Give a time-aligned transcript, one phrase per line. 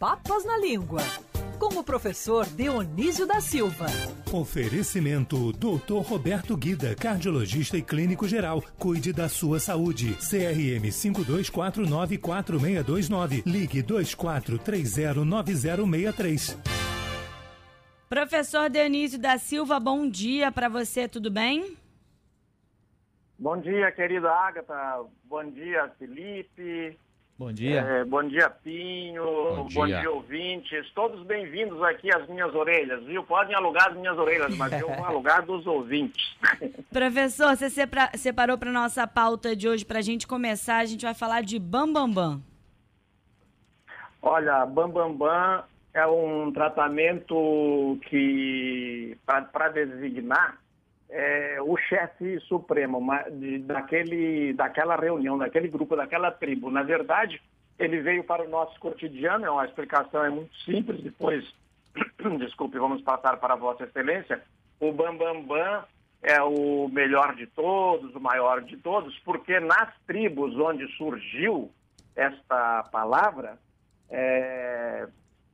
[0.00, 1.02] Papas na Língua,
[1.58, 3.84] com o professor Dionísio da Silva.
[4.32, 6.00] Oferecimento Dr.
[6.02, 8.62] Roberto Guida, cardiologista e clínico geral.
[8.78, 10.14] Cuide da sua saúde.
[10.14, 13.42] CRM 52494629.
[13.44, 16.56] Ligue 24309063.
[18.08, 21.76] Professor Dionísio da Silva, bom dia para você, tudo bem?
[23.38, 25.04] Bom dia, querida Agatha.
[25.24, 26.98] Bom dia, Felipe.
[27.40, 27.80] Bom dia.
[27.80, 29.24] É, bom dia, Pinho.
[29.24, 29.74] Bom dia.
[29.74, 30.90] bom dia, ouvintes.
[30.90, 33.24] Todos bem-vindos aqui às minhas orelhas, viu?
[33.24, 36.36] Podem alugar as minhas orelhas, mas eu vou alugar dos ouvintes.
[36.92, 37.70] Professor, você
[38.18, 41.58] separou para nossa pauta de hoje para a gente começar, a gente vai falar de
[41.58, 42.12] Bambambam.
[42.12, 42.42] Bam, bam.
[44.20, 45.64] Olha, Bambambam Bam Bam
[45.94, 50.59] é um tratamento que, para designar
[51.10, 53.00] é, o chefe supremo
[53.32, 56.70] de- daquele, daquela reunião, daquele grupo, daquela tribo.
[56.70, 57.40] Na verdade,
[57.78, 61.44] ele veio para o nosso cotidiano, é uma explicação é muito simples, depois,
[62.38, 64.40] desculpe, vamos passar para Vossa Excelência.
[64.78, 65.84] O Bambambam Bam Bam
[66.22, 71.70] é o melhor de todos, o maior de todos, porque nas tribos onde surgiu
[72.14, 73.58] esta palavra,
[74.10, 75.06] é,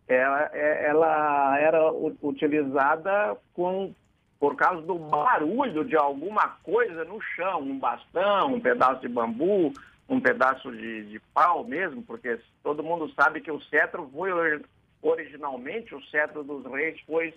[0.09, 1.93] ela, é- ela era
[2.23, 3.95] utilizada com,
[4.39, 9.73] por causa do barulho de alguma coisa no chão, um bastão, um pedaço de bambu,
[10.09, 14.65] um pedaço de, de pau mesmo, porque todo mundo sabe que o cetro foi ori-
[15.03, 17.35] originalmente, o cetro dos reis foi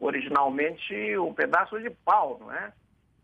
[0.00, 2.72] originalmente um pedaço de pau, não é?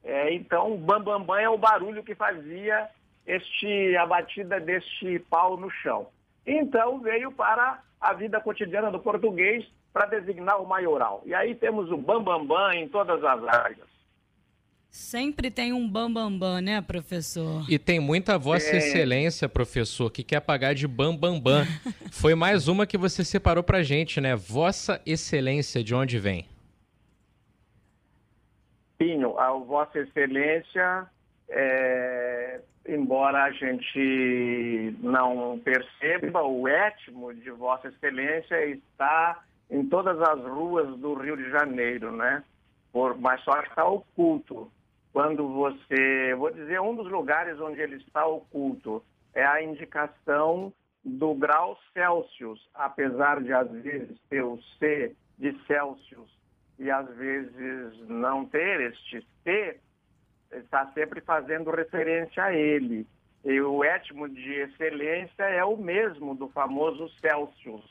[0.04, 2.88] É, então, o bambambam bam, bam é o barulho que fazia
[3.26, 6.06] este, a batida deste pau no chão.
[6.46, 11.22] Então, veio para a vida cotidiana do português para designar o maioral.
[11.24, 13.88] E aí temos o bambambam bam, bam em todas as áreas.
[14.90, 17.64] Sempre tem um Bambambam, bam, bam, né, professor?
[17.66, 18.76] E tem muita Vossa É.
[18.76, 21.64] Excelência, professor, que quer pagar de bam bam bam.
[22.12, 24.36] Foi mais uma que você separou pra gente, né?
[24.36, 26.46] Vossa Excelência, de onde vem?
[28.98, 31.06] Pinho, a Vossa Excelência,
[31.48, 40.40] é, embora a gente não perceba, o étimo de Vossa Excelência está em todas as
[40.44, 42.42] ruas do Rio de Janeiro, né?
[42.92, 44.70] Por, mas só está oculto.
[45.12, 49.02] Quando você, vou dizer, um dos lugares onde ele está oculto
[49.34, 50.72] é a indicação
[51.04, 56.28] do grau Celsius, apesar de às vezes ter o C de Celsius
[56.78, 59.78] e às vezes não ter este C,
[60.52, 63.06] está sempre fazendo referência a ele.
[63.44, 67.84] E o étimo de excelência é o mesmo do famoso Celsius,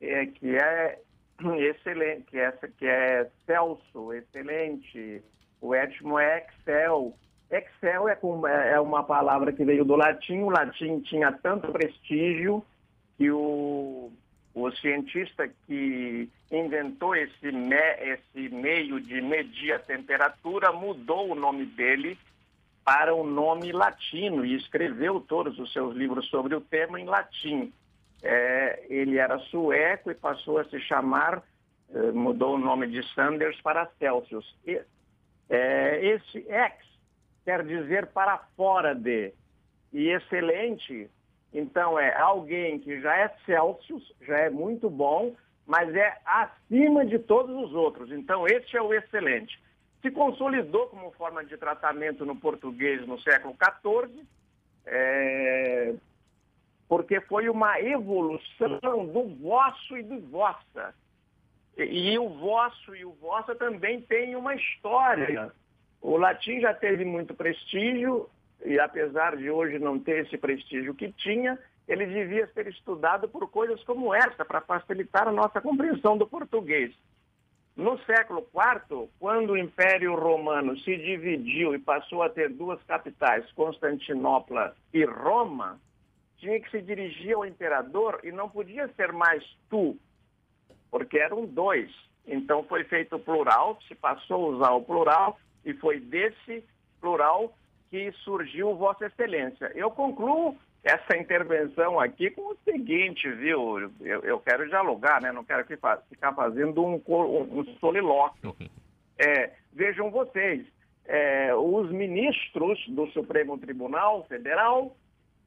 [0.00, 1.00] é, que é
[1.58, 5.22] excelente, que é, que é Celso, excelente.
[5.60, 7.14] O étimo é Excel.
[7.50, 10.38] Excel é, com- é é uma palavra que veio do latim.
[10.42, 12.64] O latim tinha tanto prestígio
[13.18, 14.10] que o,
[14.54, 21.66] o cientista que inventou esse, me- esse meio de medir a temperatura mudou o nome
[21.66, 22.16] dele
[22.84, 27.72] para o nome latino e escreveu todos os seus livros sobre o tema em latim.
[28.22, 31.42] É, ele era sueco e passou a se chamar,
[31.92, 34.56] eh, mudou o nome de Sanders para Celsius.
[34.66, 34.80] E,
[35.48, 36.74] é, esse ex
[37.44, 39.32] quer dizer para fora de.
[39.92, 41.10] E excelente,
[41.52, 45.34] então é alguém que já é Celsius, já é muito bom,
[45.66, 48.12] mas é acima de todos os outros.
[48.12, 49.60] Então esse é o excelente.
[50.00, 54.24] Se consolidou como forma de tratamento no português no século XIV,
[54.86, 55.94] é,
[56.90, 60.92] porque foi uma evolução do vosso e do vossa.
[61.78, 65.52] E, o vosso e o vossa também tem uma história.
[66.02, 68.28] O latim já teve muito prestígio,
[68.64, 71.56] e apesar de hoje não ter esse prestígio que tinha,
[71.86, 76.92] ele devia ser estudado por coisas como essa, para facilitar a nossa compreensão do português.
[77.76, 83.48] No século IV, quando o Império Romano se dividiu e passou a ter duas capitais,
[83.52, 85.78] Constantinopla e Roma,
[86.40, 89.96] tinha que se dirigir ao imperador e não podia ser mais tu,
[90.90, 91.90] porque eram dois.
[92.26, 96.64] Então foi feito plural, se passou a usar o plural, e foi desse
[97.00, 97.52] plural
[97.90, 99.70] que surgiu Vossa Excelência.
[99.74, 103.90] Eu concluo essa intervenção aqui com o seguinte, viu?
[104.00, 105.30] Eu, eu quero dialogar, né?
[105.32, 108.56] Não quero ficar fazendo um, co- um solilóquio.
[109.22, 110.66] É, vejam vocês,
[111.04, 114.96] é, os ministros do Supremo Tribunal Federal,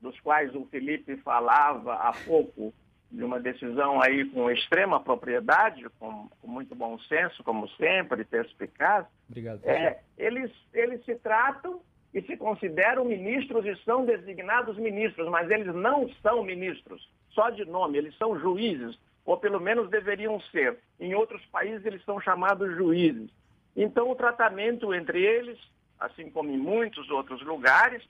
[0.03, 2.73] dos quais o Felipe falava há pouco,
[3.09, 9.05] de uma decisão aí com extrema propriedade, com, com muito bom senso, como sempre, perspicaz,
[9.29, 9.61] Obrigado.
[9.63, 11.79] é, eles, eles se tratam
[12.13, 17.63] e se consideram ministros e são designados ministros, mas eles não são ministros, só de
[17.65, 20.77] nome, eles são juízes, ou pelo menos deveriam ser.
[21.00, 23.29] Em outros países eles são chamados juízes.
[23.75, 25.57] Então o tratamento entre eles,
[26.00, 28.03] assim como em muitos outros lugares,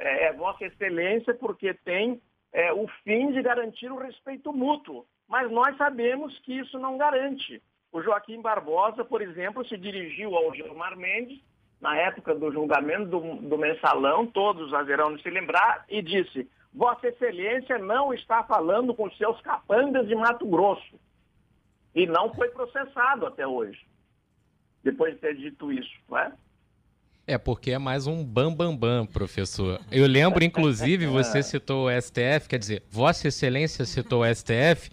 [0.00, 2.20] é, é Vossa Excelência porque tem
[2.52, 5.06] é, o fim de garantir o respeito mútuo.
[5.28, 7.62] Mas nós sabemos que isso não garante.
[7.92, 11.40] O Joaquim Barbosa, por exemplo, se dirigiu ao Gilmar Mendes
[11.80, 17.08] na época do julgamento do, do mensalão, todos haverão de se lembrar, e disse: Vossa
[17.08, 21.00] Excelência não está falando com seus capangas de Mato Grosso.
[21.94, 23.84] E não foi processado até hoje,
[24.84, 26.32] depois de ter dito isso, não é?
[27.30, 29.80] É, porque é mais um bambambam, bam, bam, professor.
[29.90, 34.90] Eu lembro, inclusive, você citou o STF, quer dizer, Vossa Excelência citou o STF,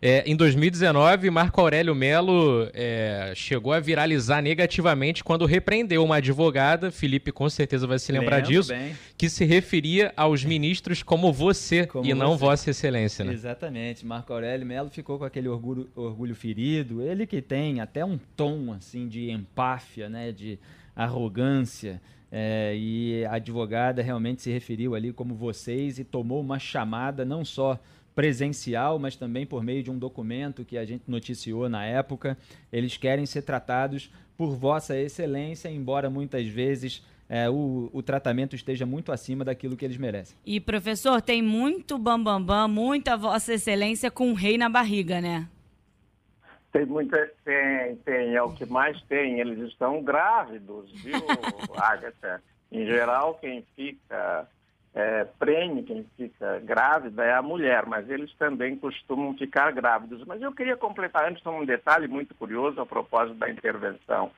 [0.00, 6.92] é, em 2019, Marco Aurélio Melo é, chegou a viralizar negativamente quando repreendeu uma advogada,
[6.92, 8.94] Felipe com certeza vai se lembrar Lembro disso, bem.
[9.16, 13.24] que se referia aos ministros como você como e não Vossa Excelência.
[13.24, 13.32] Né?
[13.32, 14.06] Exatamente.
[14.06, 17.02] Marco Aurélio Melo ficou com aquele orgulho, orgulho ferido.
[17.02, 20.60] Ele que tem até um tom assim de empáfia, né, de
[21.04, 22.00] arrogância.
[22.30, 27.42] É, e a advogada realmente se referiu ali como vocês e tomou uma chamada não
[27.42, 27.80] só
[28.14, 32.36] presencial, mas também por meio de um documento que a gente noticiou na época.
[32.70, 38.84] Eles querem ser tratados por Vossa Excelência, embora muitas vezes é, o, o, tratamento esteja
[38.84, 40.36] muito acima daquilo que eles merecem.
[40.44, 45.20] E, professor, tem muito bambambam, bam, bam, muita Vossa Excelência com o rei na barriga,
[45.20, 45.48] né?
[46.72, 47.30] Tem muita.
[47.44, 48.34] Tem, tem.
[48.34, 49.40] É o que mais tem.
[49.40, 51.20] Eles estão grávidos, viu,
[51.76, 52.42] Agatha?
[52.70, 54.46] Em geral, quem fica
[54.94, 60.24] é, prene, quem fica grávida é a mulher, mas eles também costumam ficar grávidos.
[60.26, 64.30] Mas eu queria completar antes um detalhe muito curioso a propósito da intervenção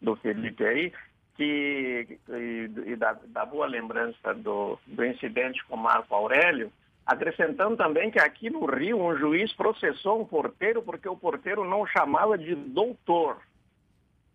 [0.00, 0.92] do Felipe aí,
[1.36, 6.72] que, e, e da, da, boa lembrança do, do incidente com Marco Aurélio,
[7.06, 11.86] acrescentando também que aqui no Rio um juiz processou um porteiro porque o porteiro não
[11.86, 13.40] chamava de doutor.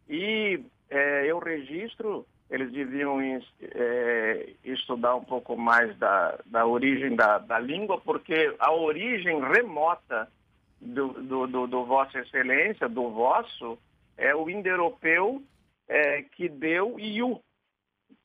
[0.09, 7.37] E é, eu registro eles deviam é, estudar um pouco mais da, da origem da,
[7.37, 10.29] da língua, porque a origem remota
[10.81, 13.79] do, do, do, do Vossa Excelência, do vosso,
[14.17, 15.41] é o indo-europeu
[15.87, 17.41] é, que deu iu.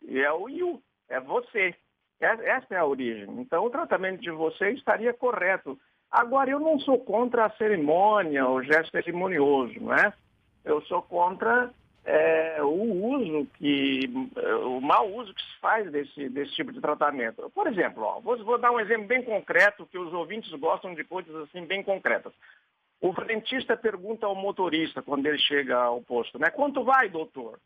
[0.03, 1.73] E é o iu, é você.
[2.21, 3.29] Essa é a origem.
[3.41, 5.79] Então, o tratamento de você estaria correto.
[6.11, 10.13] Agora, eu não sou contra a cerimônia, o gesto cerimonioso, não é?
[10.65, 11.71] Eu sou contra
[12.05, 14.09] é, o uso que,
[14.65, 17.51] o mau uso que se faz desse, desse tipo de tratamento.
[17.51, 21.05] Por exemplo, ó, vou, vou, dar um exemplo bem concreto, que os ouvintes gostam de
[21.05, 22.33] coisas assim bem concretas.
[23.01, 26.49] O frentista pergunta ao motorista quando ele chega ao posto, né?
[26.49, 27.59] Quanto vai, doutor?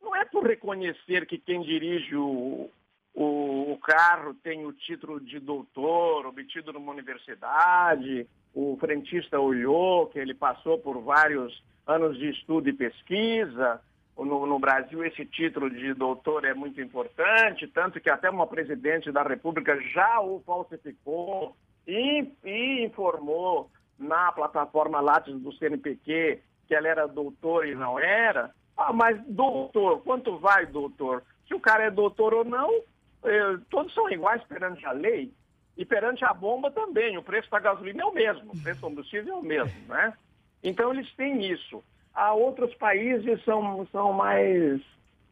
[0.00, 2.70] Não é por reconhecer que quem dirige o,
[3.20, 10.20] o, o carro tem o título de doutor, obtido numa universidade, o frentista olhou que
[10.20, 13.80] ele passou por vários anos de estudo e pesquisa.
[14.16, 19.10] No, no, Brasil, esse título de doutor é muito importante, tanto que até uma presidente
[19.10, 21.56] da República já o falsificou
[21.88, 23.68] e, e informou
[23.98, 28.52] na plataforma Lattes do CNPq que ela era doutor e não era.
[28.76, 31.24] Ah, mas doutor, quanto vai, doutor?
[31.48, 32.82] Se o cara é doutor ou não,
[33.70, 35.32] todos são iguais perante a lei.
[35.76, 38.88] E perante a bomba também, o preço da gasolina é o mesmo, o preço do
[38.88, 40.12] combustível é o mesmo, né?
[40.62, 41.84] Então, eles têm isso.
[42.12, 44.80] Há outros países são, são mais,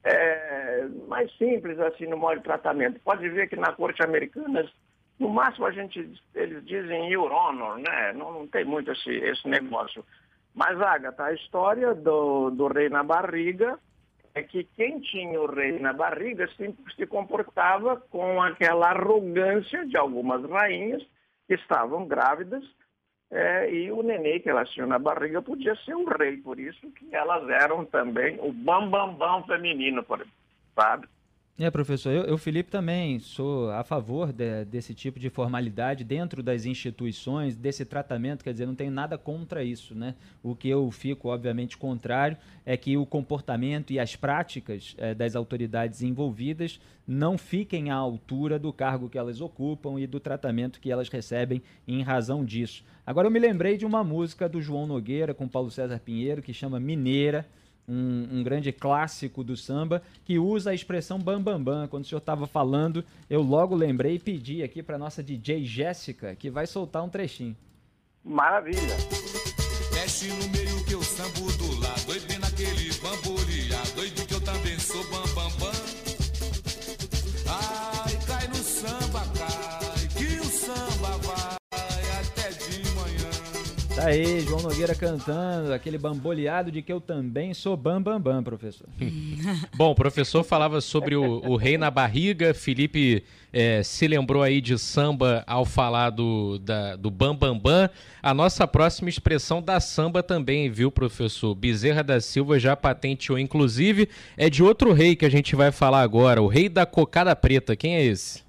[0.05, 3.01] é, mais simples assim no modo de tratamento.
[3.01, 4.71] Pode ver que na corte americana,
[5.19, 8.13] no máximo a gente, eles dizem your honor, né?
[8.13, 10.05] Não, não tem muito esse, esse negócio.
[10.55, 13.79] Mas, Agatha, a história do, do rei na barriga
[14.37, 19.97] é que quem tinha o rei na barriga se, se comportava com aquela arrogância de
[19.97, 21.03] algumas rainhas
[21.49, 22.63] que estavam grávidas
[23.31, 26.91] é, e o nenê que elas tinham na barriga podia ser um rei, por isso
[26.93, 30.05] que elas eram também o bambambam bam, bam feminino,
[30.75, 31.09] sabe?
[31.59, 36.43] É, professor, eu, eu, Felipe, também sou a favor de, desse tipo de formalidade dentro
[36.43, 40.15] das instituições, desse tratamento, quer dizer, não tenho nada contra isso, né?
[40.43, 42.37] O que eu fico, obviamente, contrário
[42.67, 48.59] é que o comportamento e as práticas é, das autoridades envolvidas não fiquem à altura
[48.59, 52.85] do cargo que elas ocupam e do tratamento que elas recebem em razão disso.
[53.07, 56.53] Agora, eu me lembrei de uma música do João Nogueira com Paulo César Pinheiro que
[56.53, 57.47] chama Mineira
[57.89, 61.63] um, um, grande clássico do samba, que usa a expressão bambambam.
[61.63, 61.89] Bam, bam.
[61.89, 66.35] Quando o senhor estava falando, eu logo lembrei e pedi aqui para nossa DJ Jéssica,
[66.35, 67.57] que vai soltar um trechinho.
[68.25, 68.97] Maravilha!
[69.95, 73.36] Mexe no meio que eu sambo do lado, doido naquele bambolear,
[84.07, 88.87] aí, João Nogueira cantando, aquele bamboleado de que eu também sou bam bam bam, professor.
[89.75, 94.61] Bom, o professor falava sobre o, o rei na barriga, Felipe é, se lembrou aí
[94.61, 97.91] de samba ao falar do, da, do bam bam bam.
[98.23, 101.55] A nossa próxima expressão da samba também, viu, professor?
[101.55, 106.03] Bezerra da Silva já patenteou, inclusive, é de outro rei que a gente vai falar
[106.03, 107.75] agora, o rei da cocada preta.
[107.75, 108.45] Quem é esse?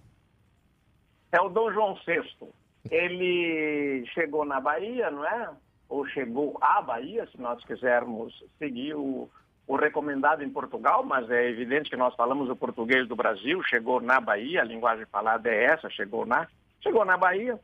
[1.32, 2.48] É o Dom João VI.
[2.92, 5.50] Ele chegou na Bahia, não é?
[5.90, 9.30] Ou chegou à Bahia, se nós quisermos seguir o,
[9.66, 14.02] o recomendado em Portugal, mas é evidente que nós falamos o português do Brasil, chegou
[14.02, 16.48] na Bahia, a linguagem falada é essa, chegou na,
[16.82, 17.60] chegou na Bahia.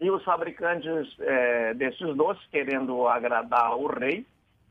[0.00, 4.26] E os fabricantes é, desses doces, querendo agradar o rei,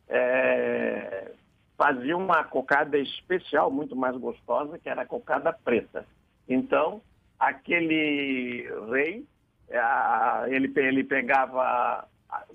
[0.08, 1.32] é,
[1.78, 6.06] faziam uma cocada especial, muito mais gostosa, que era a cocada preta.
[6.48, 7.02] Então,
[7.48, 9.26] aquele rei,
[9.70, 12.08] é, ele, ele pegava.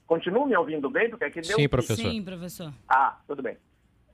[0.07, 1.09] Continua me ouvindo bem?
[1.09, 1.57] Porque aqui deu...
[1.57, 2.11] Sim, professor.
[2.11, 2.73] Sim, professor.
[2.89, 3.57] Ah, tudo bem.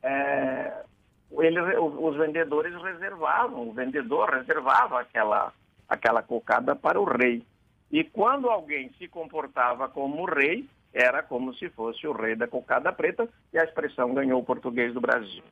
[0.02, 0.84] É,
[1.32, 5.52] ele, os vendedores reservavam, o vendedor reservava aquela,
[5.88, 7.42] aquela cocada para o rei.
[7.90, 12.92] E quando alguém se comportava como rei, era como se fosse o rei da cocada
[12.92, 15.42] preta, e a expressão ganhou o português do Brasil.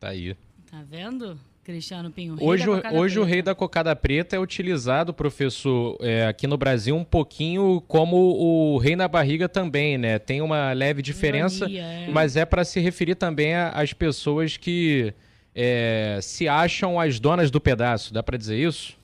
[0.00, 0.34] Tá aí.
[0.70, 1.38] Tá vendo?
[1.64, 2.36] Cristiano Pinho.
[2.40, 6.96] Hoje, o- hoje o rei da cocada preta é utilizado, professor, é, aqui no Brasil
[6.96, 10.18] um pouquinho como o rei na barriga também, né?
[10.18, 12.08] Tem uma leve diferença, Ironia, é.
[12.10, 15.14] mas é para se referir também às pessoas que
[15.54, 18.12] é, se acham as donas do pedaço.
[18.12, 18.98] Dá para dizer isso?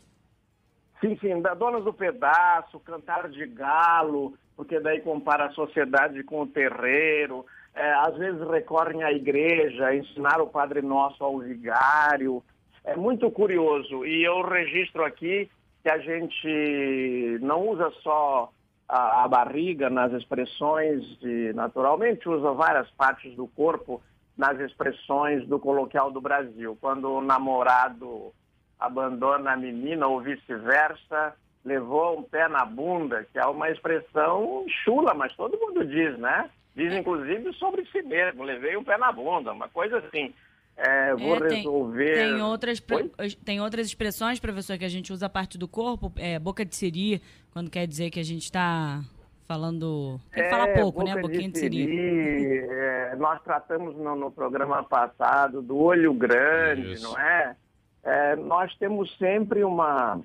[1.01, 6.43] Sim, sim, da donas do pedaço, cantar de galo, porque daí compara a sociedade com
[6.43, 7.47] o terreiro.
[7.79, 12.43] É, às vezes recorrem à igreja, ensinar o Padre Nosso ao vigário.
[12.83, 14.05] É muito curioso.
[14.05, 15.49] E eu registro aqui
[15.81, 18.51] que a gente não usa só
[18.89, 24.03] a, a barriga nas expressões, de, naturalmente usa várias partes do corpo
[24.37, 26.77] nas expressões do coloquial do Brasil.
[26.81, 28.33] Quando o namorado
[28.81, 31.33] abandona a menina ou vice-versa,
[31.65, 36.51] levou um pé na bunda, que é uma expressão chula, mas todo mundo diz, né?
[36.79, 40.33] Diz inclusive sobre si mesmo, levei um pé na bunda, uma coisa assim.
[40.77, 42.15] É, vou É, tem- resolver.
[42.15, 43.11] Tem outras, Oi?
[43.45, 46.77] tem outras expressões, professor, que a gente usa a parte do corpo, é, boca de
[46.77, 47.21] siri,
[47.53, 49.01] quando quer dizer que a gente está
[49.49, 50.21] falando.
[50.33, 51.21] Tem que falar É, pouco, né?
[51.21, 51.85] Boquinha de siri.
[51.85, 57.03] siri, é, nós tratamos no, no programa passado do olho grande, Isso.
[57.11, 57.57] não é?
[58.05, 60.21] É, Nós temos sempre uma.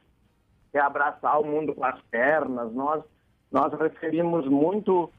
[0.71, 3.03] É abraçar o mundo com as pernas, nós,
[3.51, 5.09] nós referimos muito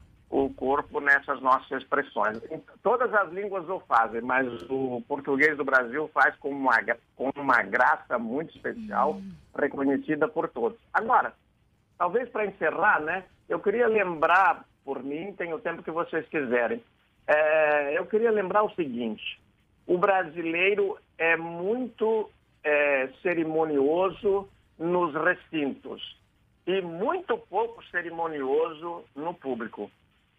[0.43, 2.41] o corpo nessas nossas expressões.
[2.83, 6.77] Todas as línguas o fazem, mas o português do Brasil faz com uma,
[7.15, 9.21] com uma graça muito especial,
[9.57, 10.77] reconhecida por todos.
[10.93, 11.33] Agora,
[11.97, 16.81] talvez para encerrar, né, eu queria lembrar, por mim, tem o tempo que vocês quiserem,
[17.27, 19.41] É, eu queria lembrar o seguinte,
[19.87, 22.29] o brasileiro é muito
[22.63, 26.01] é, cerimonioso nos recintos
[26.67, 29.89] e muito pouco cerimonioso no público.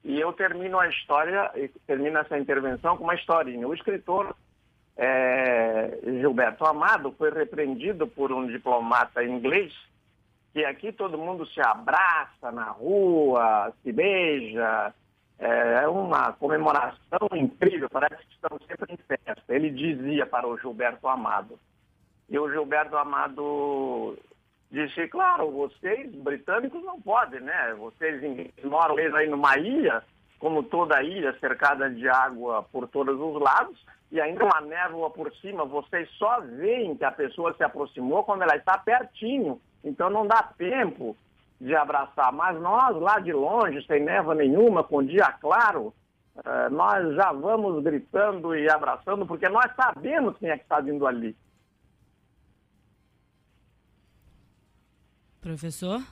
[0.07, 1.51] E eu termino a história,
[1.85, 3.67] termino essa intervenção com uma historinha.
[3.67, 4.37] O escritor
[4.97, 9.75] é, Gilberto Amado foi repreendido por um diplomata inglês
[10.53, 14.95] que aqui todo mundo se abraça na rua, se beija,
[15.41, 19.43] é uma comemoração incrível, parece que estamos sempre em festa.
[19.49, 21.59] Ele dizia para o Gilberto Amado.
[22.29, 24.17] E o Gilberto Amado
[24.71, 27.75] disse, claro, vocês britânicos não podem, né?
[27.79, 28.21] Vocês
[28.65, 30.03] moram aí numa ilha,
[30.39, 33.79] como toda ilha cercada de água por todos os lados,
[34.11, 38.43] e ainda uma névoa por cima, vocês só veem que a pessoa se aproximou quando
[38.43, 39.61] ela está pertinho.
[39.83, 41.17] Então não dá tempo
[41.61, 42.33] de abraçar.
[42.33, 45.93] Mas nós, lá de longe, sem névoa nenhuma, com dia claro,
[46.45, 51.07] eh, nós já vamos gritando e abraçando, porque nós sabemos quem é que está vindo
[51.07, 51.37] ali.
[55.47, 56.03] Professor?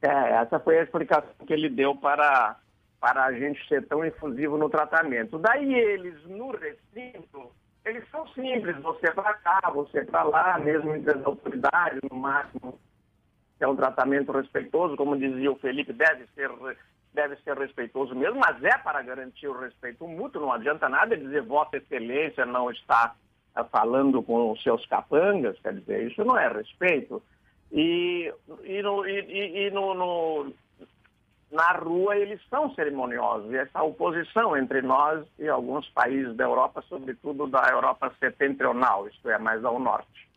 [0.00, 2.56] É, essa foi a explicação que ele deu para,
[2.98, 5.38] para a gente ser tão infusivo no tratamento.
[5.38, 7.52] Daí eles, no recinto,
[7.84, 12.80] eles são simples, você para cá, você para lá, mesmo entre as autoridades, no máximo,
[13.60, 16.50] é um tratamento respeitoso, como dizia o Felipe, deve ser,
[17.12, 21.42] deve ser respeitoso mesmo, mas é para garantir o respeito mútuo, não adianta nada dizer
[21.42, 23.14] Vossa Excelência não está
[23.70, 27.22] falando com os seus capangas, quer dizer, isso não é respeito.
[27.74, 30.52] E, e, no, e, e- no, no-
[31.50, 33.50] na rua eles são cerimoniosos.
[33.52, 39.28] E essa oposição entre nós e alguns países da Europa, sobretudo da Europa setentrional, isto
[39.28, 40.28] é, mais ao norte.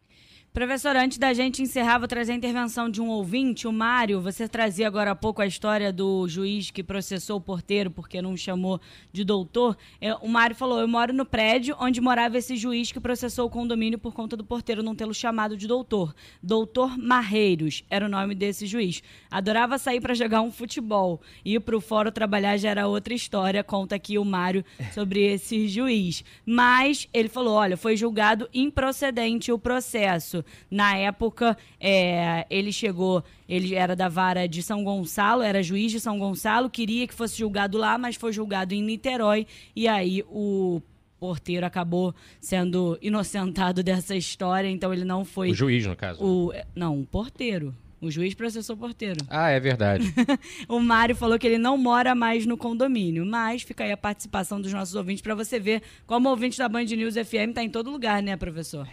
[0.58, 4.20] Professor, antes da gente encerrar, vou trazer a intervenção de um ouvinte, o Mário.
[4.20, 8.36] Você trazia agora há pouco a história do juiz que processou o porteiro porque não
[8.36, 8.82] chamou
[9.14, 9.78] de doutor.
[10.02, 13.52] É, o Mário falou: Eu moro no prédio onde morava esse juiz que processou o
[13.52, 16.16] condomínio por conta do porteiro não tê-lo chamado de doutor.
[16.42, 19.04] Doutor Marreiros era o nome desse juiz.
[19.30, 21.22] Adorava sair para jogar um futebol.
[21.46, 23.64] Ir para o fórum trabalhar já era outra história.
[23.64, 26.24] Conta aqui o Mário sobre esse juiz.
[26.44, 30.44] Mas ele falou: olha, foi julgado improcedente o processo.
[30.70, 36.00] Na época, é, ele chegou, ele era da vara de São Gonçalo, era juiz de
[36.00, 39.48] São Gonçalo, queria que fosse julgado lá, mas foi julgado em Niterói.
[39.76, 40.82] E aí o
[41.20, 45.52] porteiro acabou sendo inocentado dessa história, então ele não foi.
[45.52, 46.24] O juiz, no caso.
[46.24, 47.76] O, não, o porteiro.
[48.00, 49.26] O juiz processou o porteiro.
[49.28, 50.14] Ah, é verdade.
[50.70, 54.62] o Mário falou que ele não mora mais no condomínio, mas fica aí a participação
[54.62, 57.70] dos nossos ouvintes para você ver como o ouvinte da Band News FM está em
[57.70, 58.88] todo lugar, né, professor?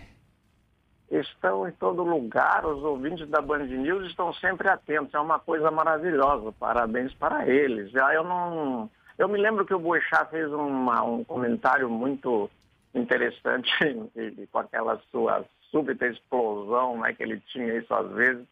[1.21, 5.71] Estão em todo lugar, os ouvintes da Band News estão sempre atentos, é uma coisa
[5.71, 7.91] maravilhosa, parabéns para eles.
[7.91, 8.91] Já eu não.
[9.17, 12.51] Eu me lembro que o Boechat fez uma, um comentário muito
[12.95, 13.71] interessante
[14.51, 18.47] com aquela sua súbita explosão né, que ele tinha isso às vezes,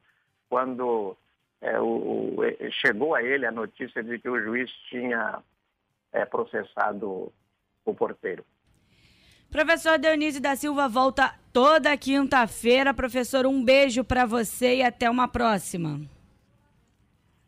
[0.49, 1.16] quando
[1.61, 2.37] é, o,
[2.71, 5.40] chegou a ele a notícia de que o juiz tinha
[6.12, 7.33] é, processado
[7.85, 8.45] o porteiro.
[9.52, 12.94] Professor Dionísio da Silva volta toda quinta-feira.
[12.94, 16.00] Professor, um beijo para você e até uma próxima.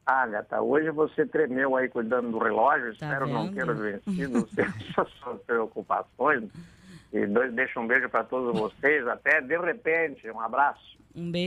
[0.05, 2.95] Agatha, hoje você tremeu aí cuidando do relógio.
[2.99, 3.35] Tá Espero vendo?
[3.35, 4.47] não ter vencido
[5.19, 6.45] suas preocupações.
[7.11, 9.09] E dois, deixa um beijo para todos vocês.
[9.09, 10.31] Até de repente.
[10.31, 10.99] Um abraço.
[11.17, 11.43] Um beijo.